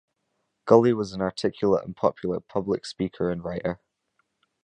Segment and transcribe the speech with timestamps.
[0.65, 3.79] Gully was an articulate and popular public speaker and writer.